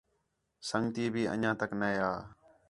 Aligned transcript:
سنڳتی 0.69 1.05
بھی 1.13 1.23
انڄیاں 1.31 1.55
تک 1.61 1.69
نے 1.79 1.91
آ 2.11 2.11